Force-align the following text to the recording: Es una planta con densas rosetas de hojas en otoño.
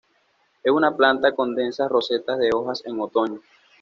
Es 0.63 0.71
una 0.71 0.97
planta 0.97 1.35
con 1.35 1.53
densas 1.53 1.87
rosetas 1.87 2.39
de 2.39 2.49
hojas 2.51 2.81
en 2.87 2.99
otoño. 2.99 3.39